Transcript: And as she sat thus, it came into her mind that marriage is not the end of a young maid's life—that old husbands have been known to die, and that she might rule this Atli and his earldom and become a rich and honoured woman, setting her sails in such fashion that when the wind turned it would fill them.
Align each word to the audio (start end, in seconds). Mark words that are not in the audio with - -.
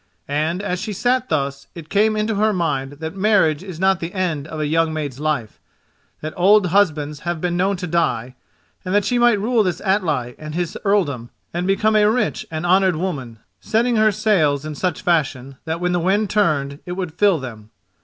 And 0.27 0.63
as 0.63 0.79
she 0.81 0.93
sat 0.93 1.29
thus, 1.29 1.67
it 1.75 1.87
came 1.87 2.15
into 2.15 2.33
her 2.33 2.53
mind 2.53 2.93
that 2.93 3.15
marriage 3.15 3.61
is 3.61 3.79
not 3.79 3.99
the 3.99 4.15
end 4.15 4.47
of 4.47 4.59
a 4.59 4.65
young 4.65 4.91
maid's 4.91 5.19
life—that 5.19 6.33
old 6.35 6.65
husbands 6.73 7.19
have 7.19 7.39
been 7.39 7.55
known 7.55 7.77
to 7.77 7.85
die, 7.85 8.33
and 8.83 8.95
that 8.95 9.05
she 9.05 9.19
might 9.19 9.39
rule 9.39 9.61
this 9.61 9.79
Atli 9.81 10.33
and 10.39 10.55
his 10.55 10.75
earldom 10.85 11.29
and 11.53 11.67
become 11.67 11.95
a 11.95 12.09
rich 12.09 12.47
and 12.49 12.65
honoured 12.65 12.95
woman, 12.95 13.37
setting 13.59 13.95
her 13.97 14.11
sails 14.11 14.65
in 14.65 14.73
such 14.73 15.03
fashion 15.03 15.57
that 15.65 15.79
when 15.79 15.91
the 15.91 15.99
wind 15.99 16.31
turned 16.31 16.79
it 16.87 16.93
would 16.93 17.13
fill 17.13 17.37
them. 17.39 17.69